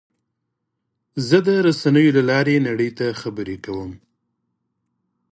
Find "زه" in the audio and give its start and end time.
1.27-1.37